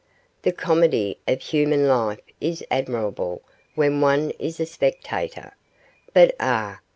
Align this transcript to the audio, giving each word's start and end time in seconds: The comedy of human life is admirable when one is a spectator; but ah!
The 0.41 0.51
comedy 0.51 1.19
of 1.27 1.41
human 1.43 1.87
life 1.87 2.21
is 2.39 2.65
admirable 2.71 3.43
when 3.75 4.01
one 4.01 4.31
is 4.39 4.59
a 4.59 4.65
spectator; 4.65 5.53
but 6.11 6.35
ah! 6.39 6.79